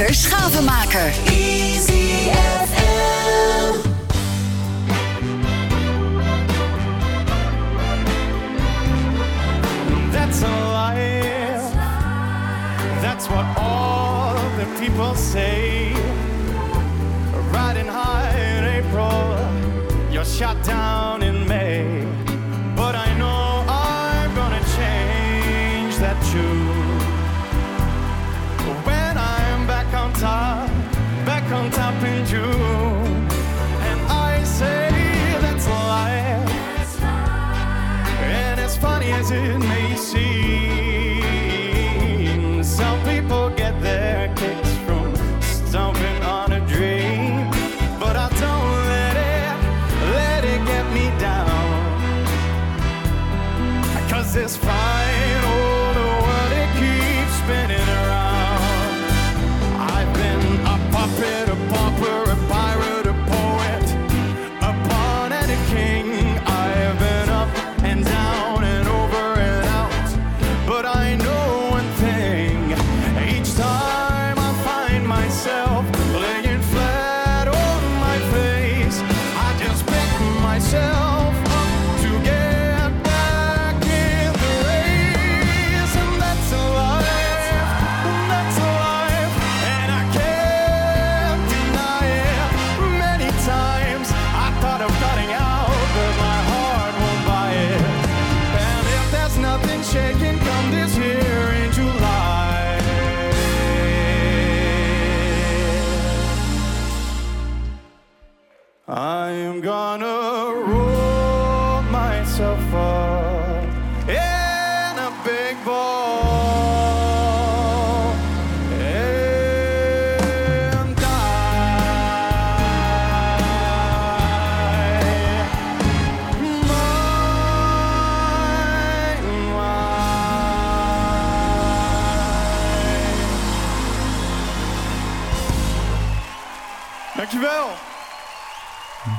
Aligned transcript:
Peter 0.00 0.14
Schavenmaker. 0.14 1.12
Easy. 1.30 2.30
That's 10.10 10.42
a 10.42 10.48
lie. 10.48 11.60
That's 13.02 13.28
what 13.28 13.44
all 13.58 14.36
the 14.56 14.64
people 14.80 15.14
say. 15.14 15.92
Riding 17.52 17.86
high 17.86 18.38
in 18.38 18.64
April, 18.78 20.10
you're 20.10 20.24
shot 20.24 20.64
down 20.64 21.09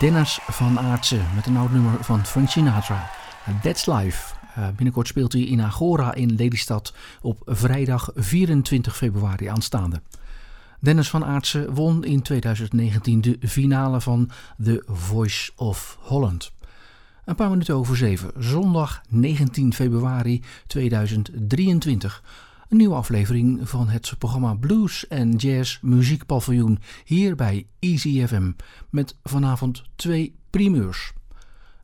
Dennis 0.02 0.40
van 0.48 0.80
Aartsen 0.80 1.26
met 1.36 1.46
een 1.46 1.58
oud 1.58 1.72
nummer 1.72 2.04
van 2.04 2.26
Frank 2.26 2.50
Sinatra. 2.50 3.10
That's 3.62 3.86
Life. 3.86 4.34
Eh, 4.56 4.68
binnenkort 4.76 5.08
speelt 5.08 5.34
hij 5.34 5.42
in 5.42 5.62
Agora 5.62 6.14
in 6.14 6.36
Lelystad 6.36 6.94
op 7.22 7.42
vrijdag 7.46 8.10
24 8.16 8.98
februari 8.98 9.46
aanstaande. 9.46 10.02
Dennis 10.80 11.10
van 11.10 11.26
Aartsen 11.26 11.74
won 11.74 12.04
in 12.04 12.22
2019 12.22 13.22
de 13.22 13.38
finale 13.42 14.02
van 14.02 14.30
The 14.64 14.84
Voice 14.88 15.52
of 15.56 15.98
Holland. 16.02 16.52
Een 17.26 17.36
paar 17.36 17.50
minuten 17.50 17.76
over 17.76 17.98
zeven, 17.98 18.32
zondag 18.38 19.02
19 19.10 19.74
februari 19.74 20.42
2023. 20.68 22.24
Een 22.72 22.78
nieuwe 22.78 22.96
aflevering 22.96 23.70
van 23.70 23.88
het 23.88 24.14
programma 24.18 24.54
Blues 24.54 25.08
en 25.08 25.36
Jazz 25.36 25.80
Muziekpaviljoen 25.82 26.80
hier 27.06 27.36
bij 27.36 27.68
Easy 27.80 28.26
FM. 28.26 28.52
Met 28.90 29.16
vanavond 29.24 29.84
twee 29.96 30.36
primeurs. 30.50 31.14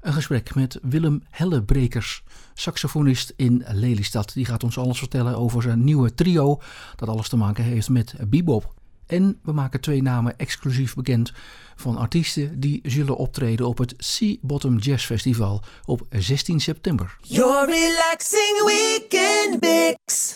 Een 0.02 0.14
gesprek 0.14 0.56
met 0.56 0.80
Willem 0.82 1.24
Hellebrekers, 1.30 2.24
saxofonist 2.54 3.34
in 3.36 3.64
Lelystad. 3.68 4.34
Die 4.34 4.46
gaat 4.46 4.64
ons 4.64 4.78
alles 4.78 4.98
vertellen 4.98 5.38
over 5.38 5.62
zijn 5.62 5.84
nieuwe 5.84 6.14
trio 6.14 6.62
dat 6.96 7.10
alles 7.10 7.30
te 7.30 7.38
maken 7.38 7.64
heeft 7.64 7.90
met 7.90 8.16
bebop. 8.28 8.74
En 9.06 9.40
we 9.44 9.52
maken 9.52 9.82
twee 9.82 10.02
namen 10.02 10.38
exclusief 10.38 10.96
bekend 10.96 11.32
van 11.76 11.98
artiesten 11.98 12.60
die 12.60 12.80
zullen 12.84 13.18
optreden 13.18 13.68
op 13.68 13.78
het 13.78 13.94
Sea 13.98 14.36
Bottom 14.42 14.78
Jazz 14.78 15.06
Festival 15.06 15.64
op 15.86 16.02
16 16.10 16.60
september. 16.60 17.18
Your 17.22 17.66
relaxing 17.66 18.64
weekend 18.66 19.62
mix. 19.62 20.34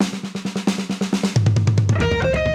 Thank 2.01 2.35
you. 2.35 2.50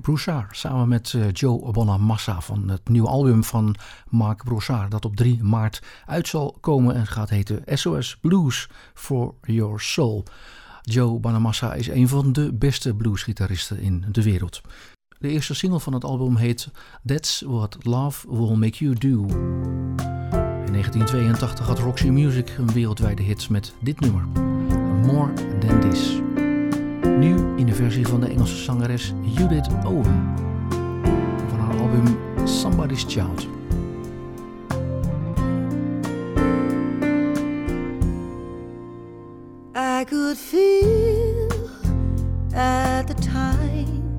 Broussard 0.00 0.56
samen 0.56 0.88
met 0.88 1.12
uh, 1.12 1.24
Joe 1.32 1.72
Bonamassa 1.72 2.40
van 2.40 2.68
het 2.68 2.88
nieuwe 2.88 3.08
album 3.08 3.44
van 3.44 3.74
Mark 4.08 4.44
Broussard 4.44 4.90
dat 4.90 5.04
op 5.04 5.16
3 5.16 5.42
maart 5.42 5.82
uit 6.06 6.28
zal 6.28 6.56
komen 6.60 6.94
en 6.94 7.06
gaat 7.06 7.28
heten 7.30 7.62
SOS 7.66 8.16
Blues 8.20 8.68
for 8.94 9.34
Your 9.42 9.80
Soul. 9.80 10.24
Joe 10.82 11.18
Bonamassa 11.18 11.74
is 11.74 11.88
een 11.88 12.08
van 12.08 12.32
de 12.32 12.52
beste 12.52 12.94
bluesgitaristen 12.94 13.78
in 13.78 14.04
de 14.10 14.22
wereld. 14.22 14.60
De 15.18 15.28
eerste 15.28 15.54
single 15.54 15.80
van 15.80 15.92
het 15.92 16.04
album 16.04 16.36
heet 16.36 16.70
That's 17.06 17.40
What 17.46 17.76
Love 17.80 18.36
Will 18.36 18.56
Make 18.56 18.84
You 18.84 18.94
Do. 18.94 19.26
In 20.66 20.72
1982 20.72 21.66
had 21.66 21.78
Roxy 21.78 22.08
Music 22.08 22.54
een 22.58 22.72
wereldwijde 22.72 23.22
hit 23.22 23.48
met 23.48 23.74
dit 23.80 24.00
nummer, 24.00 24.24
More 25.06 25.32
Than 25.58 25.80
This. 25.80 26.20
Nu 27.20 27.36
in 27.56 27.66
de 27.66 27.74
versie 27.74 28.06
van 28.06 28.20
de 28.20 28.26
Engelse 28.26 28.56
zangeres 28.56 29.12
Judith 29.22 29.68
Owen 29.84 30.34
van 31.48 31.58
haar 31.58 31.78
album 31.78 32.18
Somebody's 32.44 33.04
Child. 33.08 33.46
I 39.74 40.04
could 40.04 40.36
feel 40.36 41.48
at 42.54 43.06
the 43.06 43.14
time 43.14 44.18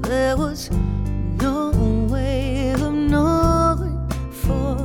there 0.00 0.36
was 0.36 0.68
no 1.36 1.72
way 2.08 2.72
of 2.72 2.80
knowing 2.80 4.10
for 4.30 4.76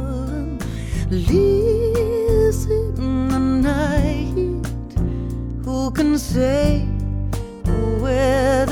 least 1.09 1.62
can 5.93 6.17
say 6.17 6.79
where 7.99 8.65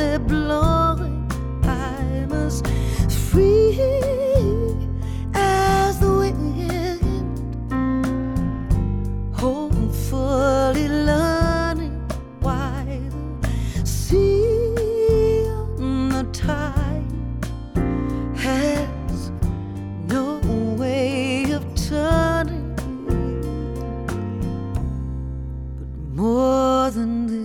more 26.96 27.41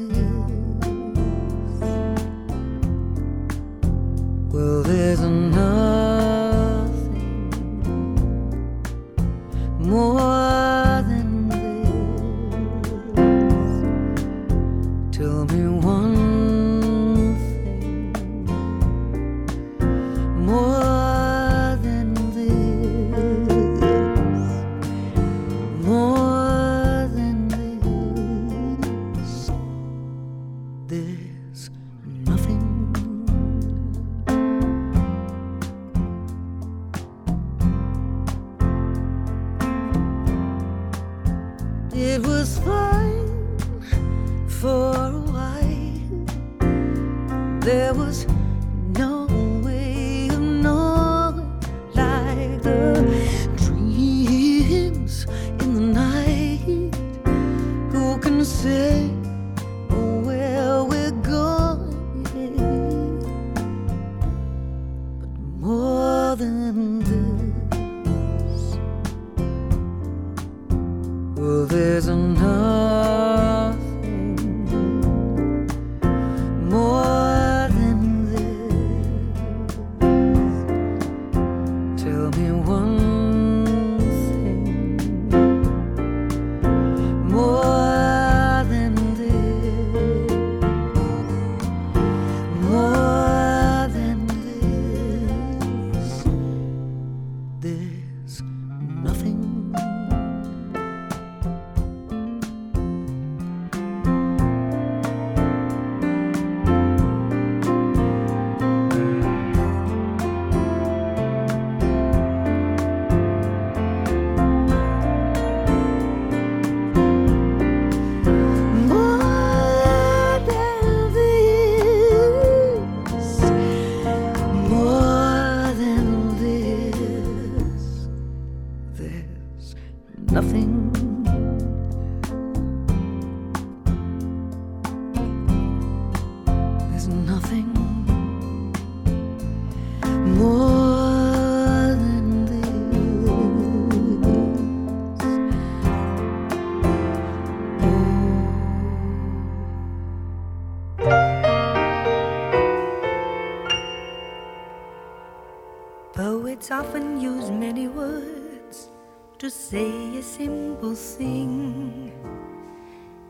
Poets 156.57 156.71
often 156.71 157.21
use 157.21 157.51
many 157.51 157.87
words 157.87 158.89
to 159.37 159.51
say 159.51 160.17
a 160.17 160.23
simple 160.23 160.95
thing. 160.95 162.11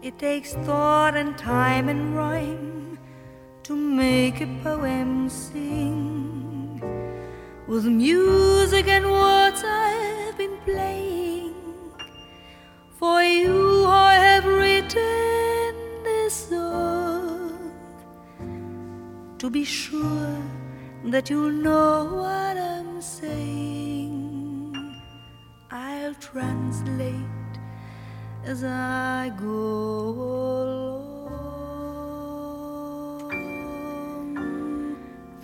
It 0.01 0.17
takes 0.17 0.53
thought 0.67 1.17
and 1.17 1.37
time 1.37 1.89
and 1.89 2.15
rhyme 2.15 2.99
to 3.65 3.75
make 3.75 4.41
a 4.41 4.47
poem 4.63 5.29
sing. 5.29 6.81
With 7.67 7.87
music 7.87 8.87
and 8.87 9.05
words 9.11 9.65
I've 9.65 10.39
been 10.39 10.57
playing. 10.65 11.55
For 12.97 13.25
you 13.25 13.87
I 13.87 14.15
have 14.15 14.45
written 14.45 15.75
this 16.05 16.33
song. 16.51 17.73
To 19.39 19.51
be 19.51 19.65
sure 19.65 20.41
that 21.07 21.29
you'll 21.29 21.51
know 21.51 22.05
what 22.23 22.57
I'm 22.57 22.66
I'll 26.07 26.15
translate 26.15 27.15
as 28.45 28.63
I 28.65 29.33
go 29.37 29.49
along. 30.63 31.07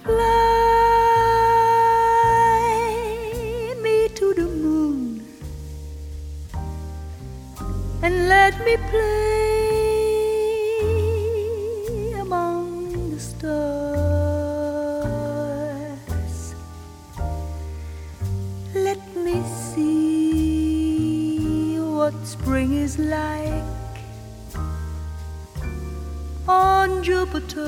Fly 0.02 0.14
me 3.82 4.08
to 4.08 4.34
the 4.34 4.46
moon 4.46 5.24
and 8.02 8.28
let 8.28 8.58
me 8.64 8.76
play 8.90 9.51
spring 22.42 22.72
is 22.74 22.98
like 22.98 23.62
on 26.48 27.04
Jupiter 27.04 27.60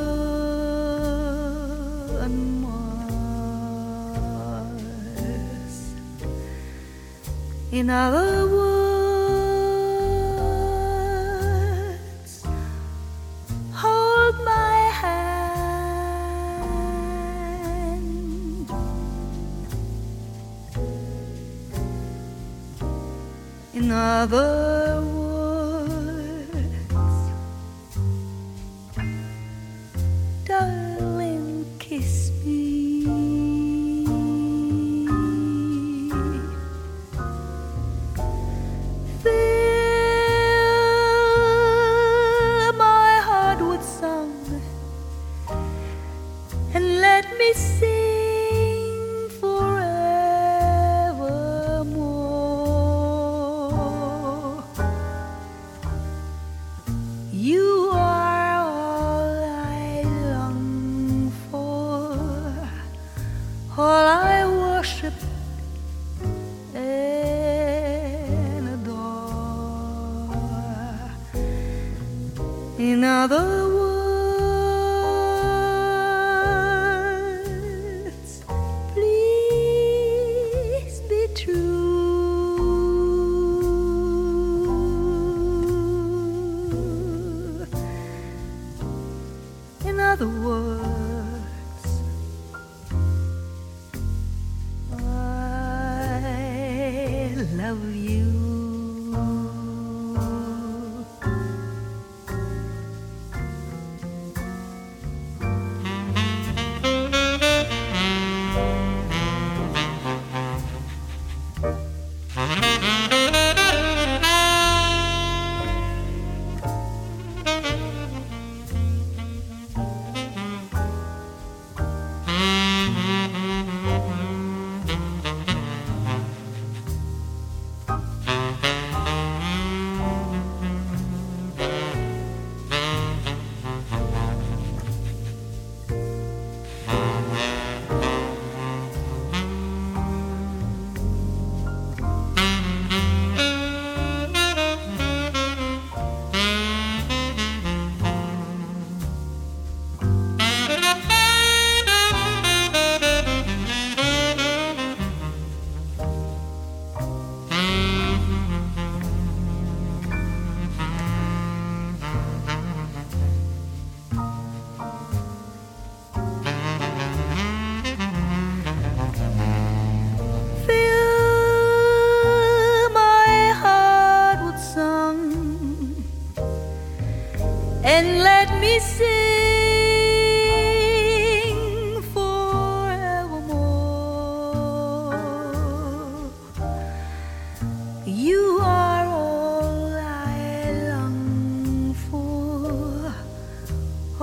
and 2.24 2.60
Mars. 2.60 2.74
In 7.70 7.88
other 7.88 8.48
words, 8.48 8.83
In 23.84 24.73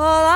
all 0.02 0.31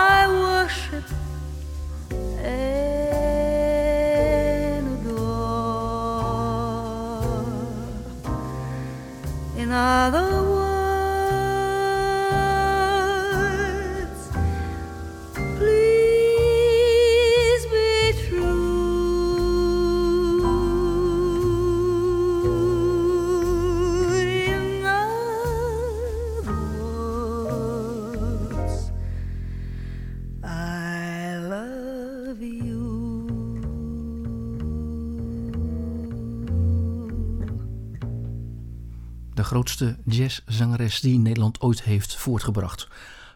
grootste 39.75 40.03
jazzzangeres 40.05 40.99
die 40.99 41.19
Nederland 41.19 41.61
ooit 41.61 41.83
heeft 41.83 42.15
voortgebracht. 42.15 42.87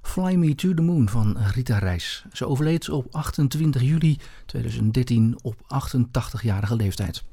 Fly 0.01 0.33
Me 0.35 0.55
to 0.55 0.73
the 0.73 0.81
Moon 0.81 1.09
van 1.09 1.37
Rita 1.37 1.77
Reis. 1.77 2.25
Ze 2.33 2.47
overleed 2.47 2.89
op 2.89 3.07
28 3.11 3.81
juli 3.81 4.17
2013 4.45 5.39
op 5.41 5.55
88-jarige 5.55 6.75
leeftijd. 6.75 7.23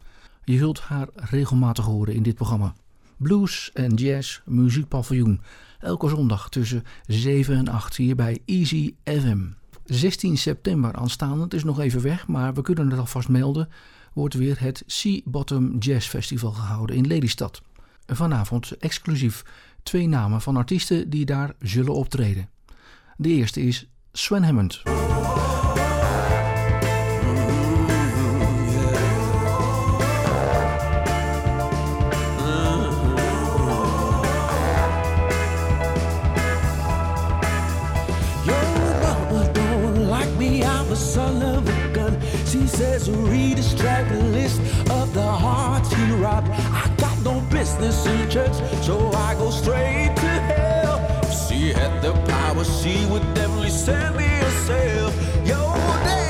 Je 0.45 0.59
zult 0.59 0.81
haar 0.81 1.09
regelmatig 1.15 1.85
horen 1.85 2.15
in 2.15 2.23
dit 2.23 2.35
programma. 2.35 2.75
Blues 3.17 3.71
en 3.73 3.95
Jazz 3.95 4.41
Muziekpaviljoen. 4.45 5.41
Elke 5.79 6.09
zondag 6.09 6.49
tussen 6.49 6.85
7 7.07 7.57
en 7.57 7.69
8 7.69 7.97
hier 7.97 8.17
bij 8.17 8.39
Easy 8.45 8.95
FM. 9.05 9.39
16 9.85 10.39
september 10.39 10.95
aanstaande, 10.95 11.43
het 11.43 11.55
is 11.55 11.65
nog 11.65 11.81
even 11.81 12.03
weg, 12.03 12.27
maar 12.27 12.55
we 12.55 12.63
kunnen 12.63 12.91
het 12.91 12.99
alvast 12.99 13.29
melden 13.29 13.69
wordt 14.13 14.35
weer 14.35 14.61
het 14.61 14.83
Sea 14.87 15.21
Bottom 15.25 15.79
Jazz 15.79 16.09
Festival 16.09 16.53
gehouden 16.53 16.97
in 16.97 17.07
Lelystad. 17.07 17.63
Vanavond 18.07 18.71
exclusief 18.79 19.43
twee 19.83 20.09
namen 20.09 20.41
van 20.41 20.57
artiesten 20.57 21.11
die 21.11 21.25
daar 21.25 21.53
zullen 21.59 21.95
optreden. 21.95 22.49
De 23.17 23.29
eerste 23.29 23.61
is 23.61 23.87
Sven 24.13 24.45
Hammond. 24.45 24.83
no 47.27 47.41
business 47.51 48.07
in 48.07 48.31
church, 48.31 48.57
so 48.83 49.11
I 49.13 49.35
go 49.35 49.51
straight 49.51 50.13
to 50.15 50.33
hell. 50.51 50.97
If 51.25 51.33
she 51.49 51.73
had 51.73 52.01
the 52.01 52.13
power, 52.31 52.65
she 52.65 53.05
would 53.11 53.27
definitely 53.35 53.71
send 53.71 54.17
me 54.17 54.29
a 54.49 54.51
sail. 54.67 55.11
Yo, 55.45 55.59
damn. 56.05 56.26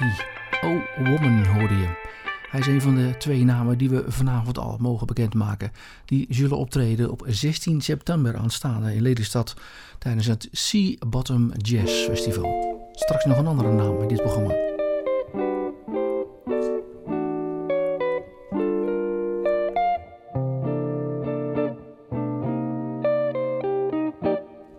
Oh 0.00 0.80
woman, 0.98 1.46
hoorde 1.46 1.74
je. 1.74 2.08
Hij 2.50 2.60
is 2.60 2.66
een 2.66 2.80
van 2.80 2.94
de 2.94 3.16
twee 3.18 3.44
namen 3.44 3.78
die 3.78 3.90
we 3.90 4.04
vanavond 4.08 4.58
al 4.58 4.76
mogen 4.80 5.06
bekendmaken. 5.06 5.72
Die 6.04 6.26
zullen 6.28 6.56
optreden 6.56 7.10
op 7.10 7.24
16 7.26 7.80
september 7.80 8.36
aanstaande 8.36 8.94
in 8.94 9.02
Lelystad 9.02 9.54
tijdens 9.98 10.26
het 10.26 10.48
Sea 10.52 10.94
Bottom 11.06 11.52
Jazz 11.56 12.04
Festival. 12.04 12.88
Straks 12.92 13.24
nog 13.24 13.38
een 13.38 13.46
andere 13.46 13.72
naam 13.72 14.00
in 14.02 14.08
dit 14.08 14.22
programma. 14.22 14.68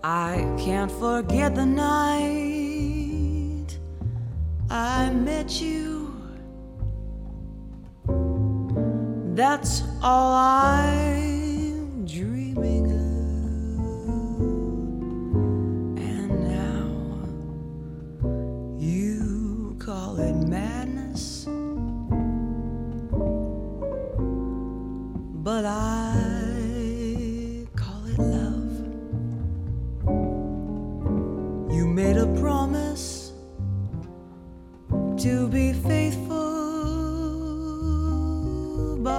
I 0.03 0.45
can't 0.65 0.91
forget 0.91 1.55
the 1.55 1.65
night 1.65 2.50
I 4.73 5.09
met 5.09 5.59
you. 5.59 6.13
That's 9.35 9.83
all 10.01 10.33
I'm 10.33 12.05
dreaming 12.05 12.85
of. 12.85 13.79
And 15.99 16.47
now 16.47 16.87
you 18.79 19.75
call 19.77 20.17
it 20.21 20.35
madness, 20.35 21.47
but 25.43 25.65
I 25.65 26.10
to 35.21 35.47
be 35.49 35.71
faithful 35.71 36.37
by 39.03 39.11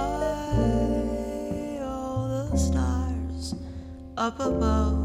all 1.81 2.49
the 2.51 2.57
stars 2.57 3.55
up 4.17 4.37
above. 4.41 5.02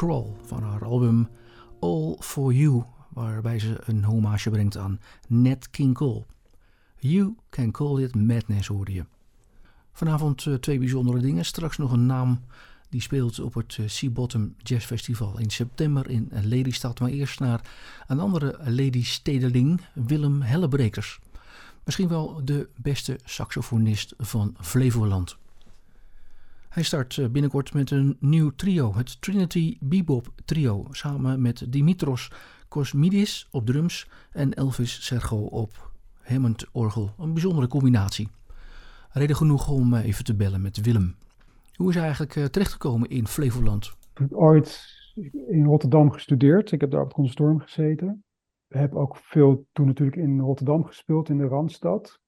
Krall 0.00 0.36
van 0.42 0.62
haar 0.62 0.84
album 0.84 1.28
All 1.80 2.16
For 2.20 2.52
You, 2.52 2.82
waarbij 3.08 3.58
ze 3.58 3.80
een 3.84 4.04
hommage 4.04 4.50
brengt 4.50 4.76
aan 4.76 5.00
Nat 5.28 5.70
King 5.70 5.94
Cole. 5.94 6.24
You 6.98 7.34
Can 7.50 7.70
Call 7.70 8.02
It 8.02 8.14
Madness 8.14 8.68
hoorde 8.68 8.92
je. 8.92 9.04
Vanavond 9.92 10.46
eh, 10.46 10.54
twee 10.54 10.78
bijzondere 10.78 11.20
dingen. 11.20 11.44
Straks 11.44 11.76
nog 11.76 11.92
een 11.92 12.06
naam 12.06 12.40
Die 12.88 13.00
speelt 13.00 13.40
op 13.40 13.54
het 13.54 13.78
Sea 13.86 14.10
Bottom 14.10 14.54
Jazz 14.58 14.86
Festival 14.86 15.38
in 15.38 15.50
september 15.50 16.10
in 16.10 16.30
Lelystad. 16.42 17.00
Maar 17.00 17.10
eerst 17.10 17.40
naar 17.40 17.60
een 18.06 18.20
andere 18.20 18.58
Lady 18.70 19.04
Willem 19.94 20.42
Hellebrekers. 20.42 21.20
Misschien 21.84 22.08
wel 22.08 22.40
de 22.44 22.68
beste 22.76 23.18
saxofonist 23.24 24.14
van 24.18 24.54
Flevoland. 24.60 25.38
Hij 26.70 26.82
start 26.82 27.32
binnenkort 27.32 27.74
met 27.74 27.90
een 27.90 28.16
nieuw 28.20 28.50
trio, 28.50 28.94
het 28.94 29.20
Trinity 29.22 29.76
Bebop 29.80 30.28
Trio, 30.44 30.86
samen 30.90 31.42
met 31.42 31.72
Dimitros 31.72 32.32
Kosmidis 32.68 33.48
op 33.50 33.66
drums 33.66 34.10
en 34.32 34.54
Elvis 34.54 35.06
Sergo 35.06 35.36
op 35.36 35.90
Hammond-orgel. 36.22 37.10
Een 37.18 37.32
bijzondere 37.32 37.66
combinatie. 37.66 38.28
Reden 39.10 39.36
genoeg 39.36 39.70
om 39.70 39.94
eh, 39.94 40.04
even 40.04 40.24
te 40.24 40.36
bellen 40.36 40.62
met 40.62 40.80
Willem. 40.80 41.14
Hoe 41.74 41.88
is 41.88 41.94
hij 41.94 42.04
eigenlijk 42.04 42.36
eh, 42.36 42.44
terechtgekomen 42.44 43.08
in 43.08 43.26
Flevoland? 43.26 43.96
Ik 44.12 44.18
heb 44.18 44.32
ooit 44.32 44.84
in 45.48 45.64
Rotterdam 45.64 46.10
gestudeerd. 46.10 46.72
Ik 46.72 46.80
heb 46.80 46.90
daar 46.90 47.00
op 47.00 47.06
het 47.06 47.16
conservatorium 47.16 47.60
gezeten. 47.60 48.24
Ik 48.68 48.76
heb 48.76 48.94
ook 48.94 49.16
veel 49.16 49.66
toen 49.72 49.86
natuurlijk 49.86 50.16
in 50.16 50.40
Rotterdam 50.40 50.84
gespeeld, 50.84 51.28
in 51.28 51.38
de 51.38 51.46
Randstad. 51.46 52.20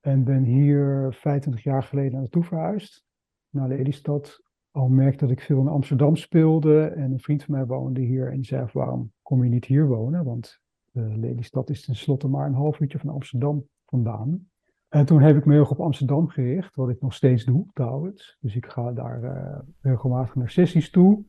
En 0.00 0.24
ben 0.24 0.44
hier 0.44 1.14
25 1.14 1.64
jaar 1.64 1.82
geleden 1.82 2.18
naartoe 2.18 2.44
verhuisd, 2.44 3.04
naar 3.52 3.68
Lelystad. 3.68 4.42
Al 4.70 4.88
merkte 4.88 5.24
dat 5.26 5.30
ik 5.30 5.40
veel 5.40 5.60
in 5.60 5.68
Amsterdam 5.68 6.16
speelde 6.16 6.84
en 6.84 7.12
een 7.12 7.20
vriend 7.20 7.44
van 7.44 7.54
mij 7.54 7.66
woonde 7.66 8.00
hier. 8.00 8.32
En 8.32 8.44
zei, 8.44 8.66
waarom 8.72 9.12
kom 9.22 9.44
je 9.44 9.50
niet 9.50 9.64
hier 9.64 9.86
wonen? 9.86 10.24
Want 10.24 10.60
uh, 10.92 11.16
Lelystad 11.16 11.70
is 11.70 11.84
tenslotte 11.84 12.28
maar 12.28 12.46
een 12.46 12.54
half 12.54 12.80
uurtje 12.80 12.98
van 12.98 13.08
Amsterdam 13.08 13.66
vandaan. 13.86 14.46
En 14.88 15.06
toen 15.06 15.20
heb 15.20 15.36
ik 15.36 15.44
me 15.44 15.52
heel 15.52 15.60
erg 15.60 15.70
op 15.70 15.80
Amsterdam 15.80 16.28
gericht, 16.28 16.74
wat 16.74 16.88
ik 16.88 17.00
nog 17.00 17.14
steeds 17.14 17.44
doe 17.44 17.66
trouwens. 17.72 18.38
Dus 18.40 18.56
ik 18.56 18.66
ga 18.66 18.92
daar 18.92 19.22
uh, 19.22 19.58
regelmatig 19.80 20.34
naar 20.34 20.50
sessies 20.50 20.90
toe. 20.90 21.22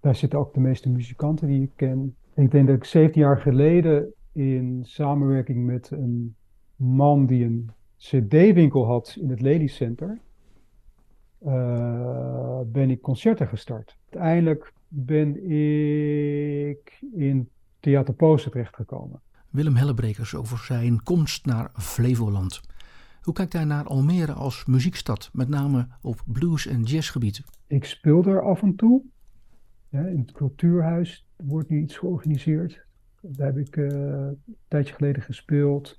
Daar 0.00 0.14
zitten 0.14 0.38
ook 0.38 0.54
de 0.54 0.60
meeste 0.60 0.90
muzikanten 0.90 1.48
die 1.48 1.62
ik 1.62 1.72
ken. 1.76 2.16
ik 2.34 2.50
denk 2.50 2.66
dat 2.66 2.76
ik 2.76 2.84
17 2.84 3.20
jaar 3.20 3.38
geleden 3.38 4.12
in 4.32 4.80
samenwerking 4.84 5.66
met 5.66 5.90
een 5.90 6.36
man 6.76 7.26
die 7.26 7.44
een 7.44 7.70
cd-winkel 7.96 8.86
had 8.86 9.16
in 9.20 9.30
het 9.30 9.40
Lely 9.40 9.66
Center, 9.66 10.20
uh, 11.46 12.60
ben 12.66 12.90
ik 12.90 13.00
concerten 13.00 13.48
gestart. 13.48 13.96
Uiteindelijk 14.10 14.72
ben 14.88 15.36
ik 15.50 17.02
in 17.12 17.48
Theater 17.80 18.14
Pozen 18.14 18.50
terechtgekomen. 18.50 19.20
Willem 19.50 19.76
Hellebrekers 19.76 20.34
over 20.34 20.58
zijn 20.58 21.02
komst 21.02 21.46
naar 21.46 21.70
Flevoland. 21.72 22.60
Hoe 23.22 23.34
kijkt 23.34 23.52
hij 23.52 23.64
naar 23.64 23.84
Almere 23.84 24.32
als 24.32 24.64
muziekstad, 24.64 25.30
met 25.32 25.48
name 25.48 25.86
op 26.02 26.22
blues- 26.26 26.66
en 26.66 26.82
jazzgebied? 26.82 27.42
Ik 27.66 27.84
speel 27.84 28.24
er 28.24 28.42
af 28.42 28.62
en 28.62 28.76
toe. 28.76 29.02
Ja, 29.88 30.06
in 30.06 30.18
het 30.18 30.32
cultuurhuis 30.32 31.26
wordt 31.36 31.68
nu 31.68 31.80
iets 31.82 31.96
georganiseerd. 31.96 32.84
Daar 33.20 33.46
heb 33.46 33.56
ik 33.56 33.76
uh, 33.76 33.86
een 33.88 34.56
tijdje 34.68 34.94
geleden 34.94 35.22
gespeeld. 35.22 35.96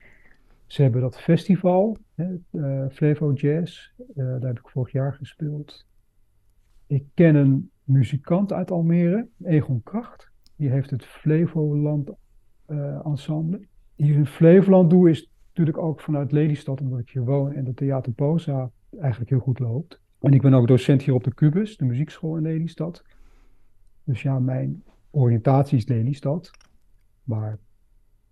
Ze 0.66 0.82
hebben 0.82 1.02
dat 1.02 1.22
festival, 1.22 1.98
uh, 2.16 2.86
Flevo 2.90 3.34
Jazz. 3.34 3.92
Uh, 3.98 4.06
daar 4.16 4.48
heb 4.48 4.60
ik 4.60 4.70
vorig 4.70 4.92
jaar 4.92 5.14
gespeeld. 5.14 5.86
Ik 6.88 7.06
ken 7.14 7.36
een 7.36 7.72
muzikant 7.84 8.54
uit 8.54 8.72
Almere, 8.72 9.28
Egon 9.44 9.84
Kracht. 9.84 10.32
Die 10.56 10.70
heeft 10.70 10.90
het 10.90 11.06
Flevoland 11.06 12.12
Ensemble. 13.04 13.68
Hier 13.96 14.16
in 14.16 14.26
Flevoland 14.26 14.90
doe 14.90 15.10
is 15.10 15.32
natuurlijk 15.48 15.78
ook 15.78 16.02
vanuit 16.02 16.32
Lelystad, 16.32 16.82
omdat 16.82 17.00
ik 17.00 17.10
hier 17.10 17.26
woon 17.26 17.54
en 17.54 17.64
de 17.64 17.74
Theater 17.74 18.12
Posa 18.12 18.72
eigenlijk 19.00 19.30
heel 19.30 19.40
goed 19.40 19.60
loopt. 19.60 20.02
En 20.20 20.34
ik 20.34 20.42
ben 20.42 20.54
ook 20.54 20.68
docent 20.68 21.02
hier 21.02 21.14
op 21.14 21.24
de 21.24 21.34
Cubus, 21.34 21.78
de 21.78 21.86
muziekschool 21.86 22.36
in 22.36 22.44
Lelystad. 22.44 23.04
Dus 24.04 24.22
ja, 24.22 24.40
mijn 24.40 24.84
oriëntatie 25.12 25.78
is 25.78 25.88
Lelystad. 25.88 26.52
Maar 27.24 27.60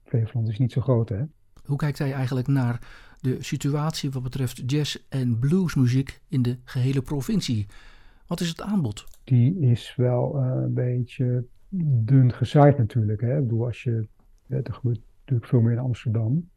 Flevoland 0.03 0.49
is 0.49 0.59
niet 0.59 0.71
zo 0.71 0.81
groot, 0.81 1.09
hè. 1.09 1.23
Hoe 1.65 1.77
kijkt 1.77 1.97
hij 1.97 2.13
eigenlijk 2.13 2.47
naar 2.47 2.79
de 3.21 3.37
situatie 3.39 4.11
wat 4.11 4.23
betreft 4.23 4.71
jazz- 4.71 4.97
en 5.09 5.39
bluesmuziek 5.39 6.21
in 6.27 6.41
de 6.41 6.57
gehele 6.63 7.01
provincie? 7.01 7.65
Wat 8.27 8.39
is 8.39 8.49
het 8.49 8.61
aanbod? 8.61 9.05
Die 9.23 9.59
is 9.59 9.93
wel 9.95 10.35
uh, 10.35 10.61
een 10.63 10.73
beetje 10.73 11.45
dun 12.05 12.33
gezaaid 12.33 12.77
natuurlijk. 12.77 13.21
Hè? 13.21 13.37
Ik 13.37 13.43
bedoel, 13.43 13.65
als 13.65 13.83
je, 13.83 14.07
er 14.47 14.73
gebeurt 14.73 15.01
natuurlijk 15.19 15.47
veel 15.47 15.61
meer 15.61 15.71
in 15.71 15.79
Amsterdam. 15.79 16.49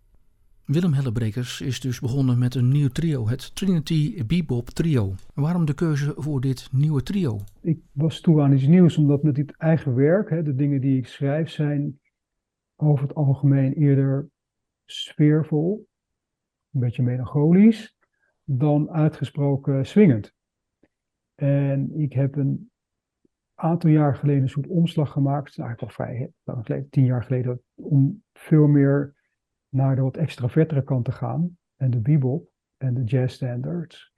Willem 0.65 0.93
Hellebrekers 0.93 1.61
is 1.61 1.81
dus 1.81 2.01
begonnen 2.01 2.39
met 2.39 2.55
een 2.55 2.69
nieuw 2.69 2.89
trio, 2.89 3.29
het 3.29 3.55
Trinity 3.55 4.25
Bebop 4.27 4.71
Trio. 4.71 5.15
Waarom 5.35 5.65
de 5.65 5.75
keuze 5.75 6.15
voor 6.17 6.41
dit 6.41 6.69
nieuwe 6.73 7.03
trio? 7.03 7.41
Ik 7.61 7.79
was 7.93 8.21
toe 8.21 8.41
aan 8.41 8.53
iets 8.53 8.67
nieuws, 8.67 8.97
omdat 8.97 9.23
met 9.23 9.35
dit 9.35 9.57
eigen 9.57 9.95
werk, 9.95 10.31
hè, 10.31 10.43
de 10.43 10.55
dingen 10.55 10.81
die 10.81 10.97
ik 10.97 11.07
schrijf, 11.07 11.51
zijn 11.51 12.01
over 12.77 13.07
het 13.07 13.15
algemeen 13.15 13.73
eerder 13.73 14.29
sfeervol, 14.85 15.87
een 16.75 16.81
beetje 16.81 17.03
melancholisch, 17.03 17.97
dan 18.45 18.91
uitgesproken 18.91 19.87
swingend. 19.87 20.35
En 21.35 22.01
ik 22.01 22.13
heb 22.13 22.37
een 22.37 22.71
aantal 23.55 23.91
jaar 23.91 24.17
geleden 24.17 24.43
een 24.43 24.49
soort 24.49 24.67
omslag 24.67 25.13
gemaakt, 25.13 25.59
eigenlijk 25.59 25.97
al 26.45 26.63
vrij 26.63 26.87
tien 26.91 27.05
jaar 27.05 27.23
geleden, 27.23 27.63
om 27.75 28.23
veel 28.33 28.67
meer 28.67 29.15
naar 29.69 29.97
de 29.97 30.03
wat 30.03 30.17
extravertere 30.17 30.85
kant 30.85 31.05
te 31.05 31.13
gaan. 31.13 31.57
En 31.77 31.91
de 31.91 32.01
bebop 32.01 32.49
en 32.77 32.95
de 32.95 33.05
jazz 33.05 33.35
standards. 33.35 34.13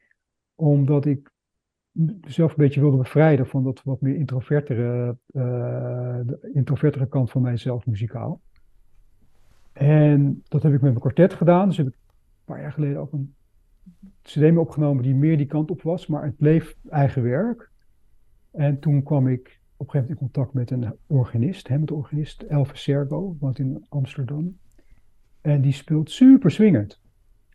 Omdat 0.54 1.06
ik 1.06 1.30
zelf 2.20 2.50
een 2.50 2.56
beetje 2.56 2.80
wilde 2.80 2.96
bevrijden 2.96 3.46
van 3.46 3.64
dat 3.64 3.82
wat 3.82 4.00
meer 4.00 4.16
introvertere, 4.16 5.18
uh, 5.26 5.42
de 6.24 6.50
introvertere 6.52 7.08
kant 7.08 7.30
van 7.30 7.42
mijzelf 7.42 7.86
muzikaal. 7.86 8.40
En 9.72 10.42
dat 10.48 10.62
heb 10.62 10.72
ik 10.72 10.80
met 10.80 10.90
mijn 10.90 11.00
kwartet 11.00 11.34
gedaan. 11.34 11.68
Dus 11.68 11.76
heb 11.76 11.86
ik 11.86 11.96
paar 12.46 12.60
jaar 12.60 12.72
geleden 12.72 13.00
ook 13.00 13.12
een 13.12 13.34
cd 14.22 14.36
mee 14.36 14.60
opgenomen 14.60 15.02
die 15.02 15.14
meer 15.14 15.36
die 15.36 15.46
kant 15.46 15.70
op 15.70 15.82
was. 15.82 16.06
Maar 16.06 16.24
het 16.24 16.36
bleef 16.36 16.76
eigen 16.88 17.22
werk. 17.22 17.70
En 18.50 18.78
toen 18.78 19.02
kwam 19.02 19.28
ik 19.28 19.60
op 19.76 19.86
een 19.86 19.92
gegeven 19.92 20.00
moment 20.00 20.10
in 20.10 20.16
contact 20.16 20.52
met 20.52 20.70
een 20.70 20.96
organist, 21.06 21.68
hè, 21.68 21.84
de 21.84 21.94
organist 21.94 22.42
Elvis 22.42 22.82
Sergo, 22.82 23.36
woont 23.38 23.58
in 23.58 23.84
Amsterdam. 23.88 24.58
En 25.40 25.60
die 25.60 25.72
speelt 25.72 26.10
super 26.10 26.50
swingend. 26.50 27.00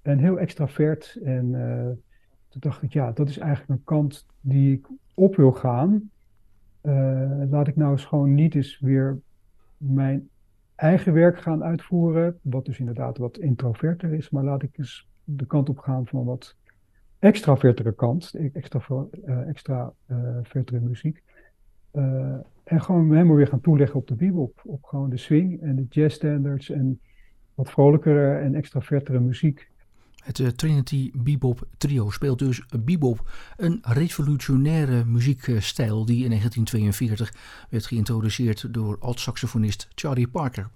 En 0.02 0.18
heel 0.18 0.40
extravert. 0.40 1.20
En 1.24 1.46
uh, 1.54 1.86
toen 2.50 2.62
dacht 2.62 2.82
ik, 2.82 2.94
ja, 2.94 3.12
dat 3.12 3.30
is 3.30 3.38
eigenlijk 3.38 3.70
een 3.70 3.84
kant 3.84 4.26
die 4.42 4.74
ik 4.74 4.88
op 5.14 5.36
wil 5.36 5.52
gaan. 5.52 6.10
Uh, 6.84 7.44
laat 7.50 7.68
ik 7.68 7.76
nou 7.76 7.92
eens 7.92 8.06
gewoon 8.06 8.34
niet 8.34 8.56
eens 8.56 8.80
weer 8.80 9.20
mijn 9.78 10.30
eigen 10.82 11.14
werk 11.14 11.42
gaan 11.42 11.64
uitvoeren. 11.64 12.40
Wat 12.42 12.66
dus 12.66 12.80
inderdaad 12.80 13.18
wat 13.18 13.38
introverter 13.38 14.14
is. 14.14 14.30
Maar 14.30 14.44
laat 14.44 14.64
ik 14.64 14.78
eens 14.78 15.08
de 15.24 15.46
kant 15.46 15.70
op 15.70 15.78
gaan 15.78 16.08
van 16.08 16.26
wat 16.26 16.56
extravertere 17.20 17.96
kant. 17.96 18.34
Extra, 18.54 18.82
uh, 19.26 19.48
extra 19.48 19.94
vertere 20.44 20.80
muziek. 20.80 21.24
en 22.64 22.82
gewoon 22.82 23.12
helemaal 23.12 23.36
weer 23.36 23.48
gaan 23.48 23.62
toeleggen 23.62 24.00
op 24.00 24.08
de 24.08 24.16
bebop. 24.16 24.62
Op 24.66 24.84
gewoon 24.84 25.10
de 25.10 25.18
swing 25.18 25.62
en 25.62 25.76
de 25.76 25.86
jazz 25.90 26.16
standards. 26.16 26.70
En 26.70 27.00
wat 27.56 27.72
vrolijkere 27.72 28.38
en 28.38 28.56
extravertere 28.56 29.20
muziek. 29.20 29.71
Het 30.22 30.40
uh, 30.40 30.48
Trinity 30.48 31.12
Bebop 31.14 31.68
Trio 31.78 32.10
speelt 32.10 32.40
dus 32.40 32.66
bebop, 32.86 33.30
een 33.58 33.80
revolutionaire 33.82 35.06
muziekstijl 35.06 36.06
die 36.06 36.24
in 36.24 36.30
1942 36.30 37.34
werd 37.70 37.86
geïntroduceerd 37.86 38.74
door 38.74 38.98
alt-saxofonist 39.00 39.88
Charlie 39.96 40.28
Parker. 40.28 40.70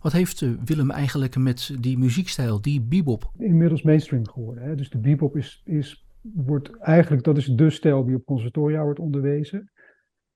Wat 0.00 0.12
heeft 0.12 0.40
uh, 0.40 0.50
Willem 0.64 0.90
eigenlijk 0.90 1.36
met 1.36 1.76
die 1.80 1.98
muziekstijl, 1.98 2.60
die 2.60 2.82
bebop? 2.82 3.30
Inmiddels 3.38 3.82
mainstream 3.82 4.28
geworden. 4.28 4.64
Hè? 4.64 4.74
Dus 4.74 4.90
de 4.90 4.98
bebop 4.98 5.36
is, 5.36 5.62
is, 5.64 6.06
wordt 6.20 6.78
eigenlijk, 6.78 7.24
dat 7.24 7.36
is 7.36 7.46
de 7.46 7.70
stijl 7.70 8.04
die 8.04 8.16
op 8.16 8.24
conservatoria 8.24 8.82
wordt 8.82 8.98
onderwezen. 8.98 9.70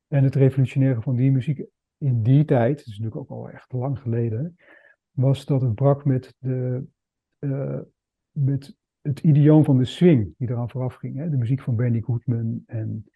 En 0.08 0.24
het 0.24 0.34
revolutionaire 0.34 1.00
van 1.00 1.16
die 1.16 1.30
muziek 1.30 1.64
in 1.98 2.22
die 2.22 2.44
tijd, 2.44 2.76
dat 2.78 2.86
is 2.86 2.98
natuurlijk 2.98 3.16
ook 3.16 3.38
al 3.38 3.50
echt 3.50 3.72
lang 3.72 3.98
geleden, 3.98 4.56
was 5.10 5.44
dat 5.44 5.60
het 5.60 5.74
brak 5.74 6.04
met, 6.04 6.34
de, 6.38 6.84
uh, 7.40 7.78
met 8.44 8.76
het 9.00 9.20
idioom 9.20 9.64
van 9.64 9.78
de 9.78 9.84
swing 9.84 10.34
die 10.38 10.50
eraan 10.50 10.70
vooraf 10.70 10.94
ging. 10.94 11.16
Hè? 11.16 11.30
De 11.30 11.36
muziek 11.36 11.60
van 11.60 11.76
Benny 11.76 12.00
Goodman 12.00 12.62
en 12.66 13.10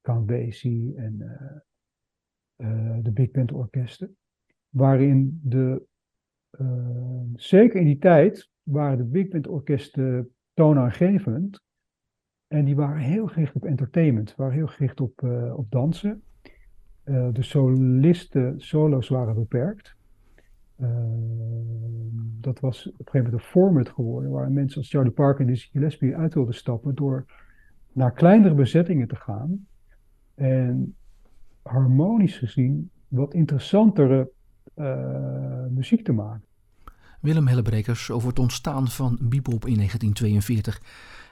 Count 0.00 0.26
Basie 0.26 0.94
en 0.96 1.16
uh, 1.18 2.68
uh, 2.68 2.96
de 3.02 3.12
big 3.12 3.30
band 3.30 3.52
orkesten. 3.52 4.16
Waarin 4.68 5.40
de, 5.42 5.82
zeker 7.34 7.80
in 7.80 7.86
die 7.86 7.98
tijd, 7.98 8.50
waren 8.62 8.98
de 8.98 9.04
big 9.04 9.28
band 9.28 9.46
orkesten 9.46 10.34
toonaangevend. 10.54 11.62
En 12.46 12.64
die 12.64 12.76
waren 12.76 13.02
heel 13.02 13.26
gericht 13.26 13.54
op 13.54 13.64
entertainment, 13.64 14.36
waren 14.36 14.54
heel 14.54 14.66
gericht 14.66 15.00
op, 15.00 15.22
op 15.54 15.70
dansen. 15.70 16.22
de 17.04 17.42
solisten, 17.42 18.60
solo's 18.60 19.08
waren 19.08 19.34
beperkt. 19.34 19.96
Uh, 20.82 20.88
dat 22.40 22.60
was 22.60 22.86
op 22.86 22.92
een 22.92 23.04
gegeven 23.04 23.22
moment 23.22 23.34
een 23.42 23.48
format 23.48 23.88
geworden 23.88 24.30
waar 24.30 24.50
mensen 24.50 24.78
als 24.78 24.90
Charlie 24.90 25.12
Parker 25.12 25.40
en 25.40 25.46
Dizzy 25.46 25.68
Gillespie 25.70 26.16
uit 26.16 26.34
wilden 26.34 26.54
stappen 26.54 26.94
door 26.94 27.24
naar 27.92 28.12
kleinere 28.12 28.54
bezettingen 28.54 29.08
te 29.08 29.16
gaan 29.16 29.66
En 30.34 30.94
harmonisch 31.62 32.38
gezien 32.38 32.90
wat 33.08 33.34
interessantere 33.34 34.30
uh, 34.76 35.66
muziek 35.70 36.04
te 36.04 36.12
maken. 36.12 36.44
Willem 37.20 37.46
Hellebrekers 37.46 38.10
over 38.10 38.28
het 38.28 38.38
ontstaan 38.38 38.88
van 38.88 39.18
bebop 39.20 39.66
in 39.66 39.74
1942 39.74 40.82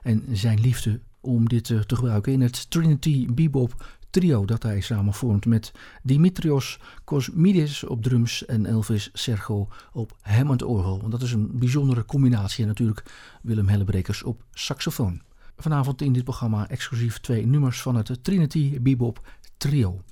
en 0.03 0.23
zijn 0.37 0.61
liefde 0.61 1.01
om 1.21 1.49
dit 1.49 1.65
te 1.65 1.97
gebruiken 1.97 2.33
in 2.33 2.41
het 2.41 2.71
Trinity 2.71 3.33
Bebop 3.33 3.98
trio 4.11 4.45
dat 4.45 4.63
hij 4.63 4.81
samen 4.81 5.13
vormt 5.13 5.47
met 5.47 5.73
Dimitrios 6.03 6.81
Kosmidis 7.05 7.85
op 7.85 8.03
drums 8.03 8.47
en 8.47 8.67
Elvis 8.67 9.11
Sergo 9.13 9.69
op 9.93 10.17
Hammond 10.21 10.63
orgel. 10.63 11.01
Want 11.01 11.13
dat 11.13 11.23
is 11.23 11.33
een 11.33 11.59
bijzondere 11.59 12.05
combinatie 12.05 12.63
en 12.63 12.69
natuurlijk 12.69 13.03
Willem 13.43 13.69
Hellebrekers 13.69 14.23
op 14.23 14.45
saxofoon. 14.51 15.23
Vanavond 15.57 16.03
in 16.03 16.13
dit 16.13 16.25
programma 16.25 16.69
exclusief 16.69 17.19
twee 17.19 17.47
nummers 17.47 17.83
van 17.83 17.97
het 17.97 18.25
Trinity 18.25 18.81
Bebop 18.81 19.27
trio. 19.57 20.03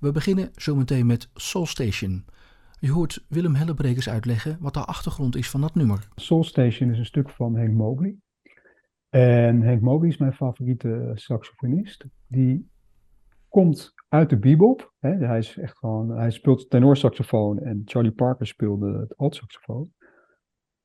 We 0.00 0.12
beginnen 0.12 0.50
zometeen 0.54 1.06
met 1.06 1.28
Soul 1.34 1.66
Station. 1.66 2.24
Je 2.80 2.90
hoort 2.90 3.24
Willem 3.28 3.54
Hellebrekers 3.54 4.08
uitleggen 4.08 4.56
wat 4.60 4.74
de 4.74 4.84
achtergrond 4.84 5.36
is 5.36 5.50
van 5.50 5.60
dat 5.60 5.74
nummer. 5.74 6.08
Soul 6.14 6.44
Station 6.44 6.90
is 6.90 6.98
een 6.98 7.06
stuk 7.06 7.30
van 7.30 7.56
Henk 7.56 7.74
Mobley. 7.74 8.16
En 9.08 9.60
Henk 9.62 9.80
Mobley 9.80 10.10
is 10.10 10.16
mijn 10.16 10.32
favoriete 10.32 11.10
saxofonist. 11.14 12.04
Die 12.26 12.70
komt 13.48 13.94
uit 14.08 14.30
de 14.30 14.38
bebop. 14.38 14.94
Hè. 14.98 15.10
Hij, 15.10 15.38
is 15.38 15.58
echt 15.58 15.78
gewoon, 15.78 16.10
hij 16.10 16.30
speelt 16.30 16.70
tenorsaxofoon 16.70 17.58
en 17.58 17.82
Charlie 17.84 18.12
Parker 18.12 18.46
speelde 18.46 18.98
het 18.98 19.16
altsaxofoon. 19.16 19.92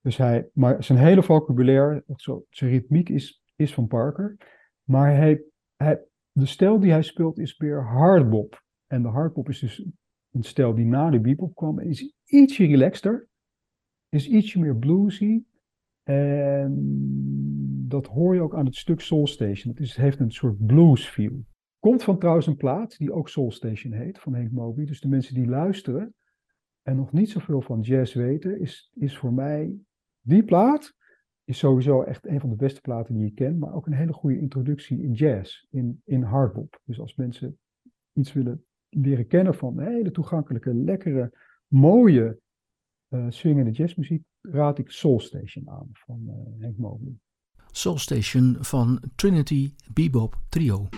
Dus 0.01 0.17
hij, 0.17 0.49
maar 0.53 0.83
zijn 0.83 0.99
hele 0.99 1.23
vocabulaire, 1.23 2.03
zijn 2.49 2.71
ritmiek 2.71 3.09
is, 3.09 3.43
is 3.55 3.73
van 3.73 3.87
Parker. 3.87 4.37
Maar 4.83 5.15
hij, 5.15 5.43
de 6.31 6.45
stijl 6.45 6.79
die 6.79 6.91
hij 6.91 7.01
speelt 7.01 7.39
is 7.39 7.57
meer 7.57 7.83
hardbop. 7.83 8.63
En 8.87 9.01
de 9.01 9.07
hardbop 9.07 9.49
is 9.49 9.59
dus 9.59 9.85
een 10.31 10.43
stijl 10.43 10.75
die 10.75 10.85
na 10.85 11.09
de 11.09 11.19
bebop 11.19 11.55
kwam. 11.55 11.79
Is 11.79 12.13
ietsje 12.25 12.65
relaxter. 12.65 13.27
Is 14.09 14.27
ietsje 14.27 14.59
meer 14.59 14.75
bluesy. 14.75 15.43
En 16.03 16.75
dat 17.87 18.07
hoor 18.07 18.35
je 18.35 18.41
ook 18.41 18.55
aan 18.55 18.65
het 18.65 18.75
stuk 18.75 18.99
Soul 18.99 19.27
Station. 19.27 19.73
Het, 19.73 19.81
is, 19.81 19.95
heeft 19.95 20.19
een 20.19 20.31
soort 20.31 20.65
blues 20.65 21.07
feel. 21.07 21.45
Komt 21.83 22.03
van 22.03 22.19
trouwens 22.19 22.47
een 22.47 22.57
plaat 22.57 22.97
die 22.97 23.13
ook 23.13 23.29
Soul 23.29 23.51
Station 23.51 23.93
heet, 23.93 24.19
van 24.19 24.33
Henk 24.33 24.51
Moby. 24.51 24.85
Dus 24.85 25.01
de 25.01 25.07
mensen 25.07 25.33
die 25.33 25.47
luisteren 25.47 26.13
en 26.81 26.95
nog 26.95 27.11
niet 27.11 27.29
zoveel 27.29 27.61
van 27.61 27.81
jazz 27.81 28.13
weten, 28.13 28.59
is, 28.59 28.91
is 28.93 29.17
voor 29.17 29.33
mij 29.33 29.75
die 30.21 30.43
plaat 30.43 30.93
is 31.43 31.57
sowieso 31.57 32.01
echt 32.01 32.27
een 32.27 32.39
van 32.39 32.49
de 32.49 32.55
beste 32.55 32.81
platen 32.81 33.13
die 33.13 33.23
je 33.23 33.33
kent, 33.33 33.59
maar 33.59 33.73
ook 33.73 33.85
een 33.85 33.93
hele 33.93 34.13
goede 34.13 34.39
introductie 34.39 35.01
in 35.01 35.11
jazz, 35.11 35.65
in, 35.69 36.01
in 36.05 36.21
hardbop. 36.21 36.79
Dus 36.83 36.99
als 36.99 37.15
mensen 37.15 37.59
iets 38.13 38.33
willen 38.33 38.65
leren 38.89 39.27
kennen 39.27 39.55
van 39.55 39.79
hele 39.79 40.11
toegankelijke, 40.11 40.73
lekkere, 40.73 41.31
mooie 41.67 42.39
uh, 43.09 43.25
swingende 43.29 43.71
jazzmuziek, 43.71 44.23
raad 44.41 44.77
ik 44.77 44.91
Soul 44.91 45.19
Station 45.19 45.69
aan 45.69 45.89
van 45.91 46.21
uh, 46.27 46.61
Henk 46.63 46.77
Mobley. 46.77 47.13
Soul 47.73 47.99
Station 47.99 48.57
van 48.61 48.99
Trinity 49.15 49.73
Bebop 49.93 50.35
Trio. 50.49 50.89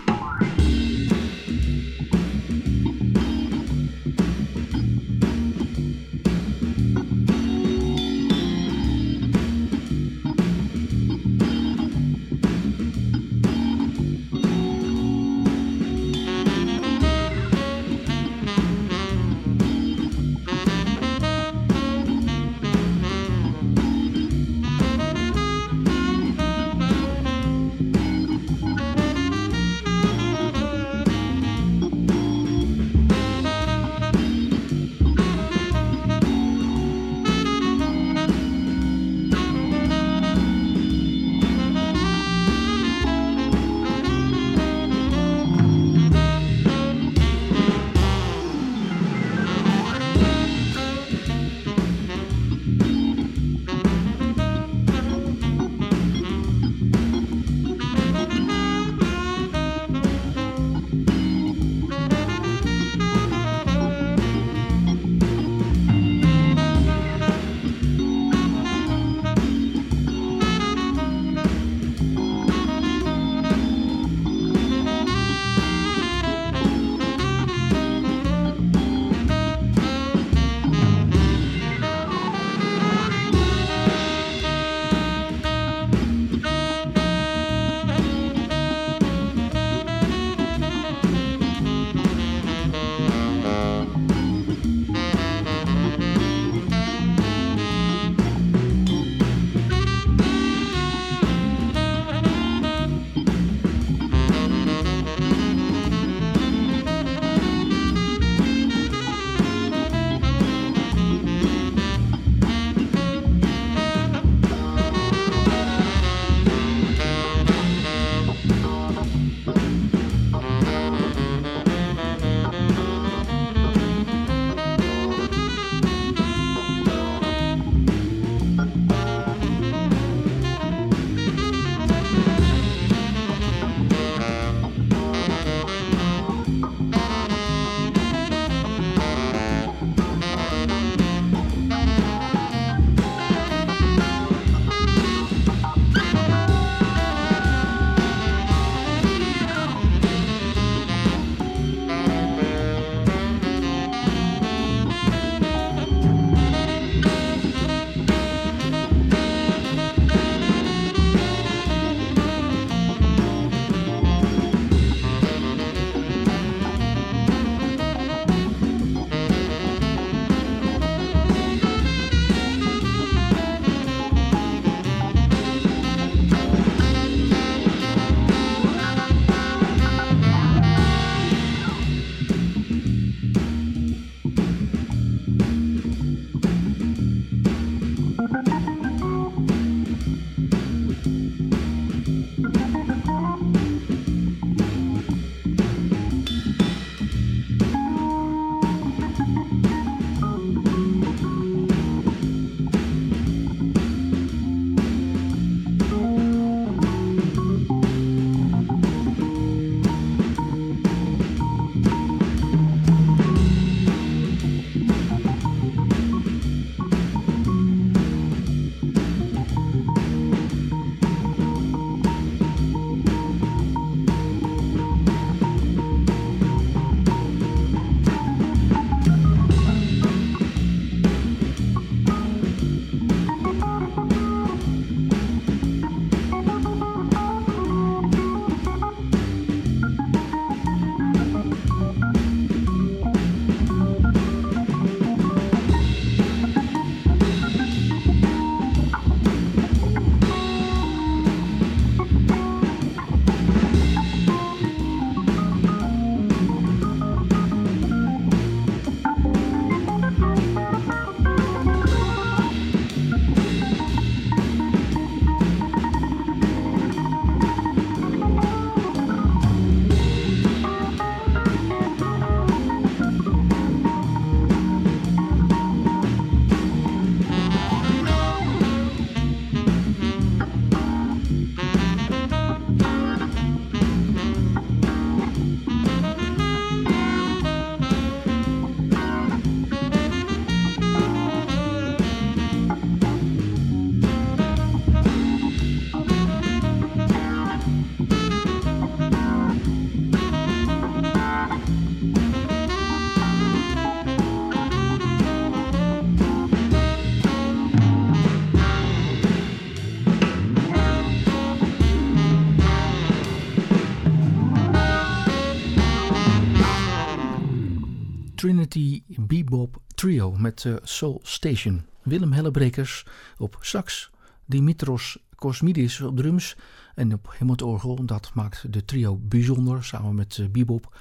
Trinity 318.36 319.02
Bebop 319.06 319.82
Trio 319.94 320.32
met 320.32 320.64
uh, 320.64 320.76
Soul 320.82 321.20
Station. 321.22 321.82
Willem 322.02 322.32
Hellebrekers 322.32 323.06
op 323.38 323.58
sax, 323.60 324.10
Dimitros 324.44 325.18
Kosmidis 325.34 326.00
op 326.00 326.16
drums 326.16 326.56
en 326.94 327.12
op 327.12 327.34
hemelorgel. 327.38 328.04
Dat 328.04 328.30
maakt 328.34 328.72
de 328.72 328.84
trio 328.84 329.16
bijzonder 329.16 329.84
samen 329.84 330.14
met 330.14 330.36
uh, 330.36 330.48
Bebop. 330.48 330.96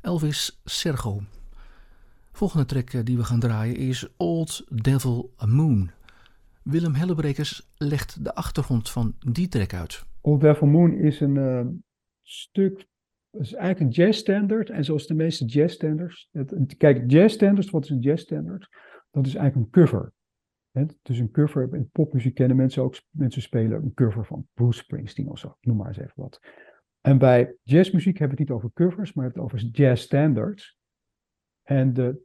Elvis 0.00 0.60
Sergo. 0.64 1.22
Volgende 2.32 2.64
track 2.64 3.06
die 3.06 3.16
we 3.16 3.24
gaan 3.24 3.40
draaien 3.40 3.76
is 3.76 4.08
Old 4.16 4.64
Devil 4.82 5.34
Moon. 5.46 5.90
Willem 6.62 6.94
Hellebrekers 6.94 7.68
legt 7.76 8.24
de 8.24 8.34
achtergrond 8.34 8.90
van 8.90 9.14
die 9.18 9.48
track 9.48 9.72
uit. 9.72 10.04
Old 10.20 10.40
Devil 10.40 10.66
Moon 10.66 10.92
is 10.92 11.20
een 11.20 11.84
stuk, 12.22 12.86
is 13.40 13.52
eigenlijk 13.54 13.80
een 13.80 14.04
jazzstandard. 14.04 14.70
En 14.70 14.84
zoals 14.84 15.06
de 15.06 15.14
meeste 15.14 15.44
jazzstandards. 15.44 16.30
Kijk, 16.76 17.10
jazzstandards, 17.10 17.70
wat 17.70 17.84
is 17.84 17.90
een 17.90 18.00
jazzstandard? 18.00 18.68
Dat 19.10 19.26
is 19.26 19.34
eigenlijk 19.34 19.66
een 19.66 19.82
cover. 19.82 20.12
Dus 21.02 21.18
een 21.18 21.30
cover, 21.30 21.74
in 21.74 21.90
popmuziek 21.90 22.34
kennen 22.34 22.56
mensen 22.56 22.82
ook, 22.82 23.02
mensen 23.10 23.42
spelen 23.42 23.82
een 23.82 23.94
cover 23.94 24.26
van 24.26 24.48
Bruce 24.54 24.78
Springsteen 24.78 25.30
of 25.30 25.38
zo. 25.38 25.56
Noem 25.60 25.76
maar 25.76 25.86
eens 25.86 25.98
even 25.98 26.12
wat. 26.14 26.40
En 27.00 27.18
bij 27.18 27.56
jazzmuziek 27.62 28.18
hebben 28.18 28.36
we 28.36 28.42
het 28.42 28.50
niet 28.50 28.58
over 28.58 28.72
covers, 28.72 29.12
maar 29.12 29.24
we 29.26 29.32
het 29.32 29.40
over 29.42 29.58
jazzstandards. 29.58 30.78
En 31.62 31.92
de 31.92 32.22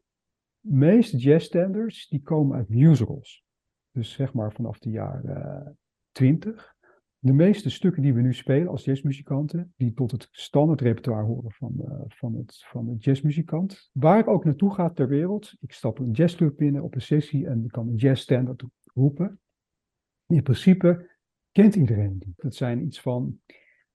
meeste 0.59 1.17
jazzstandards, 1.17 2.07
die 2.07 2.21
komen 2.21 2.57
uit 2.57 2.69
musicals. 2.69 3.43
Dus 3.91 4.11
zeg 4.11 4.33
maar 4.33 4.51
vanaf 4.51 4.79
de 4.79 4.89
jaren 4.89 5.77
20. 6.11 6.75
De 7.21 7.33
meeste 7.33 7.69
stukken 7.69 8.01
die 8.01 8.13
we 8.13 8.21
nu 8.21 8.33
spelen 8.33 8.67
als 8.67 8.85
jazzmuzikanten, 8.85 9.73
die 9.77 9.93
tot 9.93 10.11
het 10.11 10.27
standaardrepertoire 10.31 11.25
horen 11.25 11.51
van, 11.51 11.73
uh, 11.77 12.01
van, 12.07 12.35
het, 12.35 12.63
van 12.65 12.85
de 12.85 12.95
jazzmuzikant. 12.97 13.89
Waar 13.93 14.19
ik 14.19 14.27
ook 14.27 14.45
naartoe 14.45 14.73
ga 14.73 14.89
ter 14.89 15.07
wereld, 15.07 15.55
ik 15.59 15.71
stap 15.71 15.99
een 15.99 16.11
jazzclub 16.11 16.57
binnen 16.57 16.83
op 16.83 16.95
een 16.95 17.01
sessie 17.01 17.47
en 17.47 17.63
ik 17.63 17.71
kan 17.71 17.87
een 17.87 17.95
jazzstandard 17.95 18.63
roepen. 18.93 19.39
In 20.27 20.43
principe 20.43 21.09
kent 21.51 21.75
iedereen 21.75 22.17
die. 22.19 22.33
Dat 22.35 22.55
zijn 22.55 22.85
iets 22.85 23.01
van 23.01 23.39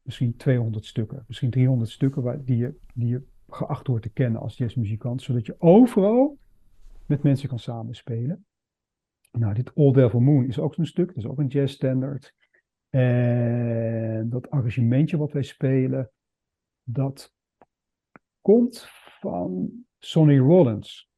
misschien 0.03 0.37
200 0.37 0.87
stukken, 0.87 1.25
misschien 1.27 1.51
300 1.51 1.91
stukken 1.91 2.45
die, 2.45 2.57
je, 2.57 2.75
die 2.95 3.09
je 3.09 3.23
geacht 3.49 3.87
wordt 3.87 4.03
te 4.03 4.13
kennen 4.13 4.41
als 4.41 4.57
jazzmuzikant, 4.57 5.23
zodat 5.23 5.47
je 5.47 5.57
overal 5.59 6.39
met 7.07 7.23
mensen 7.23 7.49
kan 7.49 7.59
samenspelen. 7.59 8.45
Nou, 9.33 9.55
dit 9.55 9.73
Old 9.73 9.95
Devil 9.95 10.21
Moon 10.21 10.47
is 10.47 10.59
ook 10.59 10.75
zo'n 10.75 10.87
stuk, 10.87 11.07
dat 11.07 11.17
is 11.17 11.27
ook 11.27 11.39
een 11.39 11.47
jazzstandard. 11.47 12.35
En 12.95 14.29
dat 14.29 14.51
arrangementje 14.51 15.17
wat 15.17 15.33
wij 15.33 15.43
spelen, 15.43 16.11
dat 16.83 17.33
komt 18.41 18.87
van 19.21 19.71
Sonny 19.99 20.39
Rollins. 20.39 21.11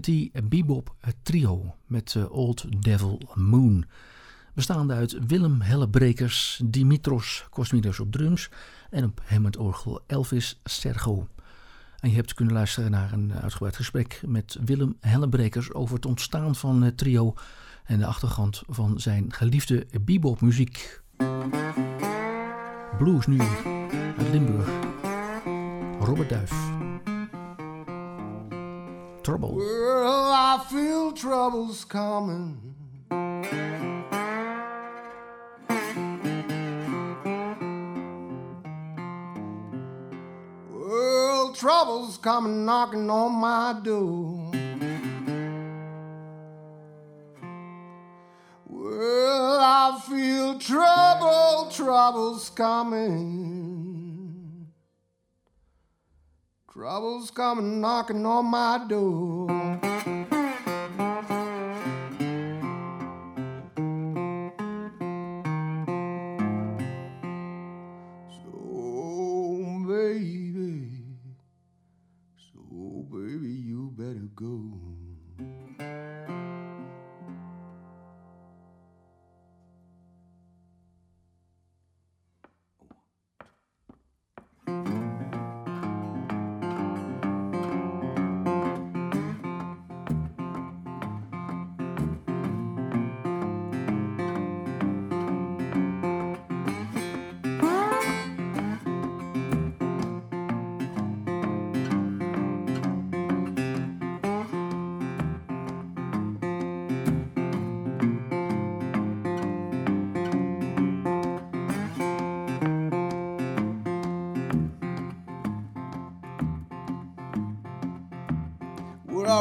Trinity 0.00 0.30
Bebop 0.44 0.94
Trio 1.22 1.74
met 1.86 2.14
uh, 2.14 2.32
Old 2.32 2.82
Devil 2.82 3.20
Moon. 3.34 3.84
Bestaande 4.54 4.94
uit 4.94 5.26
Willem 5.26 5.60
Hellebrekers, 5.60 6.60
Dimitros 6.64 7.46
Kosmidos 7.50 8.00
op 8.00 8.12
drums 8.12 8.50
en 8.90 9.04
op 9.04 9.22
Hammond-orgel 9.24 10.02
Elvis 10.06 10.60
Sergo. 10.64 11.28
En 11.98 12.10
je 12.10 12.16
hebt 12.16 12.34
kunnen 12.34 12.54
luisteren 12.54 12.90
naar 12.90 13.12
een 13.12 13.32
uitgebreid 13.32 13.76
gesprek 13.76 14.20
met 14.26 14.58
Willem 14.64 14.96
Hellebrekers 15.00 15.72
over 15.72 15.94
het 15.94 16.06
ontstaan 16.06 16.54
van 16.54 16.82
het 16.82 16.98
trio 16.98 17.34
en 17.84 17.98
de 17.98 18.06
achtergrond 18.06 18.62
van 18.66 19.00
zijn 19.00 19.32
geliefde 19.32 19.86
bebopmuziek. 20.04 21.02
Blues 22.98 23.26
nu 23.26 23.40
uit 24.18 24.30
Limburg. 24.32 24.68
Robert 26.00 26.28
Duif. 26.28 26.52
Trouble. 29.24 29.54
Well, 29.54 30.32
I 30.32 30.62
feel 30.68 31.12
trouble's 31.12 31.82
coming. 31.86 32.74
Well, 40.70 41.54
trouble's 41.54 42.18
coming 42.18 42.66
knocking 42.66 43.08
on 43.08 43.32
my 43.40 43.80
door. 43.82 44.50
Well, 48.68 49.58
I 49.58 50.02
feel 50.06 50.58
trouble, 50.58 51.70
trouble's 51.70 52.50
coming. 52.50 53.93
Trouble's 56.76 57.30
coming 57.30 57.80
knocking 57.80 58.26
on 58.26 58.46
my 58.46 58.84
door. 58.88 59.63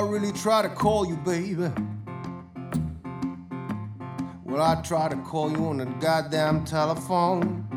Really 0.10 0.32
try 0.32 0.62
to 0.62 0.70
call 0.70 1.06
you, 1.06 1.16
baby? 1.18 1.72
Well, 4.44 4.62
I 4.62 4.82
try 4.82 5.10
to 5.10 5.16
call 5.18 5.52
you 5.52 5.66
on 5.66 5.78
the 5.78 5.86
goddamn 6.00 6.66
telephone. 6.66 7.68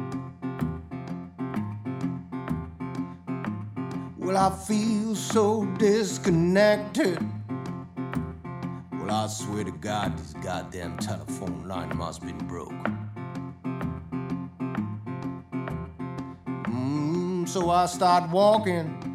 Well, 4.19 4.37
I 4.37 4.51
feel 4.67 5.15
so 5.15 5.65
disconnected. 5.79 7.19
Well, 8.93 9.11
I 9.11 9.27
swear 9.29 9.65
to 9.65 9.71
God, 9.71 10.19
this 10.19 10.33
goddamn 10.35 10.99
telephone 10.99 11.67
line 11.67 11.97
must 11.97 12.23
been 12.23 12.37
broke. 12.47 12.73
Mm, 16.65 17.49
so 17.49 17.71
I 17.71 17.87
start 17.87 18.29
walking. 18.31 19.06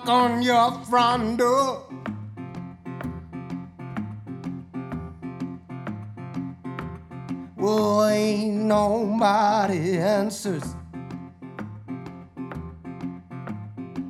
Knock 0.00 0.08
on 0.08 0.42
your 0.42 0.72
front 0.84 1.38
door. 1.38 1.86
Well, 7.56 8.06
ain't 8.06 8.54
nobody 8.54 9.98
answers. 9.98 10.64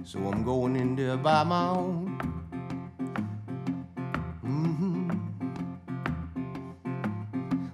So 0.05 0.19
I'm 0.19 0.45
going 0.45 0.77
in 0.77 0.97
there 0.97 1.17
by 1.17 1.45
my 1.45 1.69
own. 1.69 2.19
Mhm. 4.45 5.19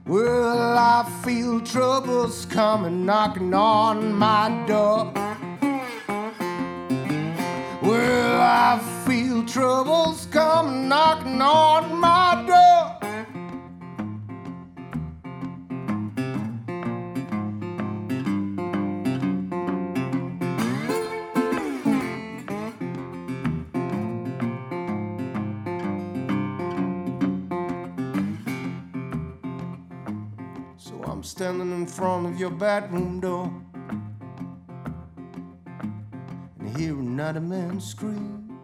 Well, 0.07 0.79
I 0.79 1.05
feel 1.23 1.61
trouble's 1.61 2.47
coming 2.47 3.05
knocking 3.05 3.53
on 3.55 4.14
my 4.14 4.64
door. 4.67 5.26
Well, 7.87 8.41
I 8.41 8.80
feel 9.07 9.45
trouble's 9.45 10.26
coming 10.26 10.89
knocking 10.89 11.41
on 11.41 12.01
my 12.01 12.45
door. 12.45 12.99
So 30.76 31.05
I'm 31.05 31.22
standing 31.22 31.70
in 31.70 31.87
front 31.87 32.26
of 32.26 32.41
your 32.41 32.51
bedroom 32.51 33.20
door 33.20 33.66
another 37.27 37.41
man 37.41 37.81
scream. 37.81 38.61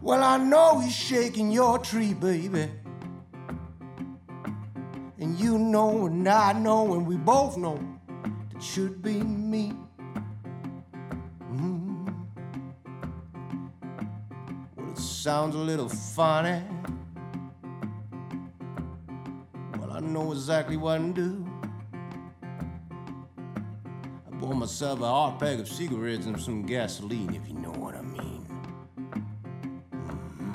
Well, 0.00 0.22
I 0.22 0.36
know 0.36 0.78
he's 0.78 0.94
shaking 0.94 1.50
your 1.50 1.80
tree, 1.80 2.14
baby. 2.14 2.70
And 5.18 5.40
you 5.40 5.58
know, 5.58 6.06
and 6.06 6.28
I 6.28 6.52
know, 6.52 6.94
and 6.94 7.04
we 7.04 7.16
both 7.16 7.56
know 7.56 7.80
it 8.54 8.62
should 8.62 9.02
be 9.02 9.14
me. 9.22 9.72
Mm. 11.50 12.14
Well, 14.76 14.90
it 14.90 14.98
sounds 14.98 15.56
a 15.56 15.58
little 15.58 15.88
funny. 15.88 16.62
Well, 19.80 19.90
I 19.90 19.98
know 19.98 20.30
exactly 20.30 20.76
what 20.76 20.98
to 20.98 21.12
do. 21.12 21.53
Bought 24.44 24.56
myself 24.56 25.00
a 25.00 25.06
hot 25.06 25.40
pack 25.40 25.58
of 25.58 25.66
cigarettes 25.66 26.26
and 26.26 26.38
some 26.38 26.66
gasoline, 26.66 27.34
if 27.34 27.48
you 27.48 27.54
know 27.54 27.70
what 27.70 27.94
I 27.94 28.02
mean. 28.02 28.46
Mm-hmm. 29.94 30.50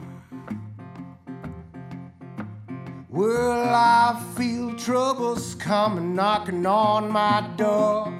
Well, 3.09 3.73
I 3.73 4.23
feel 4.37 4.75
trouble's 4.75 5.55
coming 5.55 6.13
knocking 6.13 6.67
on 6.67 7.09
my 7.09 7.41
door. 7.57 8.13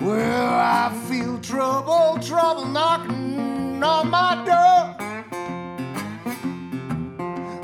Well, 0.00 0.54
I 0.54 0.92
feel 1.08 1.40
trouble, 1.40 2.20
trouble 2.22 2.66
knocking 2.66 3.82
on 3.82 4.08
my 4.08 4.36
door. 4.46 4.94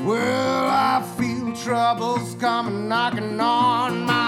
Well, 0.05 0.67
I 0.67 1.01
feel 1.17 1.55
trouble's 1.55 2.35
coming 2.35 2.89
knocking 2.89 3.39
on 3.39 4.01
my 4.03 4.20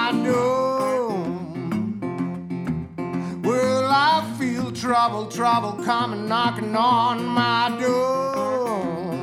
trouble, 4.83 5.25
trouble 5.27 5.81
coming 5.85 6.27
knocking 6.27 6.75
on 6.75 7.25
my 7.25 7.73
door. 7.79 9.15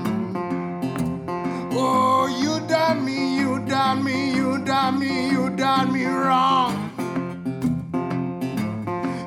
Oh, 1.73 2.27
you 2.43 2.67
done 2.67 3.05
me, 3.05 3.37
you 3.39 3.59
done 3.67 4.03
me, 4.03 4.35
you 4.35 4.65
done 4.65 4.99
me, 4.99 5.29
you 5.31 5.51
done 5.51 5.93
me 5.93 6.07
wrong. 6.07 6.73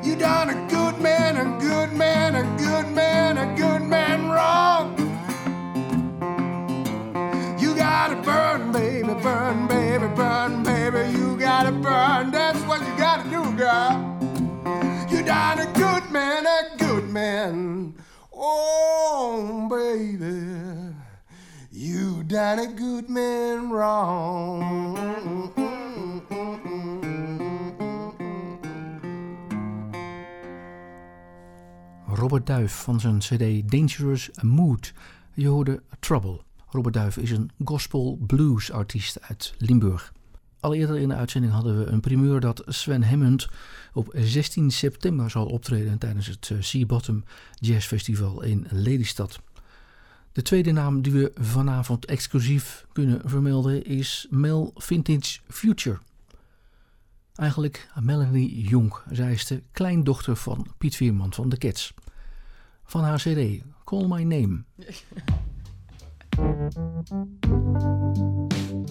You 0.03 0.15
done 0.15 0.49
a 0.49 0.67
good 0.71 0.99
man, 0.99 1.37
a 1.37 1.59
good 1.61 1.93
man, 1.93 2.33
a 2.33 2.57
good 2.57 2.89
man, 2.95 3.37
a 3.37 3.55
good 3.55 3.83
man 3.83 4.31
wrong. 4.31 4.97
You 7.59 7.75
gotta 7.75 8.15
burn, 8.23 8.71
baby, 8.71 9.13
burn, 9.21 9.67
baby, 9.67 10.07
burn, 10.15 10.63
baby. 10.63 11.15
You 11.15 11.37
gotta 11.37 11.71
burn. 11.71 12.31
That's 12.31 12.59
what 12.61 12.79
you 12.81 12.97
gotta 12.97 13.29
do, 13.29 13.55
girl. 13.55 14.09
You 15.11 15.21
done 15.21 15.59
a 15.59 15.72
man, 16.13 16.45
a 16.45 16.77
good 16.77 17.09
man. 17.09 17.95
Oh, 18.31 19.67
baby, 19.67 20.95
you 21.71 22.23
done 22.23 22.59
a 22.59 22.67
good 22.67 23.09
man 23.09 23.71
wrong. 23.71 25.51
Robert 32.05 32.45
Duif 32.45 32.73
van 32.73 32.99
zijn 32.99 33.19
CD 33.19 33.71
Dangerous 33.71 34.29
Mood. 34.41 34.93
Je 35.33 35.47
hoorde 35.47 35.83
Trouble. 35.99 36.41
Robert 36.69 36.93
Duif 36.93 37.17
is 37.17 37.31
een 37.31 37.51
gospel 37.65 38.17
blues 38.27 38.71
artiest 38.71 39.21
uit 39.21 39.53
Limburg. 39.57 40.13
Al 40.59 40.73
eerder 40.73 40.97
in 40.97 41.07
de 41.07 41.15
uitzending 41.15 41.53
hadden 41.53 41.79
we 41.79 41.85
een 41.85 41.99
primeur 41.99 42.39
dat 42.39 42.63
Sven 42.65 43.03
Hammond 43.03 43.47
op 43.93 44.13
16 44.15 44.71
september 44.71 45.29
zal 45.29 45.45
optreden 45.45 45.97
tijdens 45.97 46.27
het 46.27 46.49
eh, 46.51 46.57
Sea 46.59 46.85
Bottom 46.85 47.23
Jazz 47.53 47.87
Festival 47.87 48.43
in 48.43 48.67
Lelystad. 48.69 49.39
De 50.31 50.41
tweede 50.41 50.71
naam 50.71 51.01
die 51.01 51.11
we 51.11 51.31
vanavond 51.35 52.05
exclusief 52.05 52.85
kunnen 52.91 53.21
vermelden 53.25 53.85
is 53.85 54.27
Mel 54.29 54.71
Vintage 54.75 55.39
Future. 55.47 55.99
Eigenlijk 57.35 57.89
Melanie 57.99 58.67
Jonk. 58.67 59.03
Zij 59.11 59.31
is 59.31 59.45
de 59.45 59.61
kleindochter 59.71 60.35
van 60.35 60.67
Piet 60.77 60.95
Veerman 60.95 61.33
van 61.33 61.49
de 61.49 61.57
Cats. 61.57 61.93
Van 62.83 63.03
haar 63.03 63.17
CD 63.17 63.61
Call 63.83 64.07
My 64.07 64.23
Name. 64.23 64.63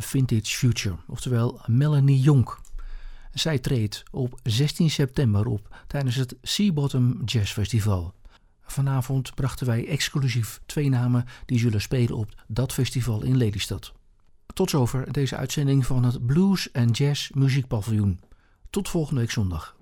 Vintage 0.10 0.58
Future, 0.58 0.96
oftewel 1.08 1.62
Melanie 1.66 2.20
Jonk. 2.20 2.60
Zij 3.34 3.60
treedt 3.60 4.04
op 4.12 4.40
16 4.44 4.90
september 4.90 5.48
op 5.48 5.76
tijdens 5.88 6.16
het 6.16 6.36
Sea 6.42 6.72
Bottom 6.72 7.22
Jazz 7.26 7.52
Festival. 7.52 8.14
Vanavond 8.62 9.36
brachten 9.36 9.66
wij 9.66 9.88
exclusief 9.88 10.62
twee 10.66 10.90
namen 10.90 11.26
die 11.46 11.60
zullen 11.60 11.82
spelen 11.82 12.16
op 12.16 12.44
dat 12.48 12.74
festival 12.74 13.24
in 13.24 13.38
Lelystad. 13.38 13.94
Tot 14.54 14.70
zover 14.70 15.12
deze 15.12 15.36
uitzending 15.36 15.86
van 15.86 16.04
het 16.04 16.26
Blues 16.26 16.72
en 16.72 16.92
Jazz 16.92 17.30
Muziekpaviljoen. 17.30 18.20
Tot 18.70 18.90
volgende 18.90 19.20
week 19.20 19.32
zondag. 19.32 19.76